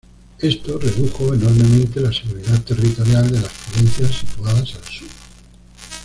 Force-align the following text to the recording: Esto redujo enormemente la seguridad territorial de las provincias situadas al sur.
Esto 0.39 0.79
redujo 0.79 1.31
enormemente 1.31 1.99
la 2.01 2.11
seguridad 2.11 2.59
territorial 2.63 3.29
de 3.29 3.39
las 3.39 3.51
provincias 3.71 4.15
situadas 4.17 4.73
al 4.73 4.83
sur. 4.85 5.07